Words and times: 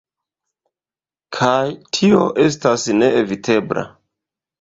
Kaj 1.37 1.49
tio 1.97 2.21
estas 2.45 2.87
neevitebla. 3.03 3.85